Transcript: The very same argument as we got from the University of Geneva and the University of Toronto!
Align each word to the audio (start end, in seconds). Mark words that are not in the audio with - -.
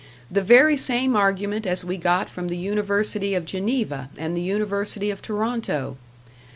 The 0.31 0.41
very 0.41 0.77
same 0.77 1.15
argument 1.15 1.67
as 1.67 1.85
we 1.85 1.95
got 1.95 2.27
from 2.27 2.47
the 2.47 2.57
University 2.57 3.35
of 3.35 3.45
Geneva 3.45 4.09
and 4.17 4.35
the 4.35 4.41
University 4.41 5.11
of 5.11 5.21
Toronto! 5.21 5.95